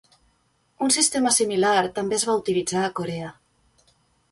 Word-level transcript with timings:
Un 0.85 0.93
sistema 0.95 1.33
similar 1.35 1.75
també 1.99 2.19
es 2.21 2.27
va 2.31 2.37
utilitzar 2.41 2.83
a 2.87 2.91
Corea. 3.03 3.31